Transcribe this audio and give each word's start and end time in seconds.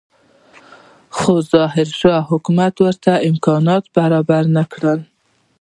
خو 1.17 1.31
ظاهرشاه 1.53 2.21
حکومت 2.31 2.73
ورته 2.81 3.11
امکانات 3.29 3.83
برابر 3.97 4.43
نه 4.55 4.63
کړل. 4.73 4.99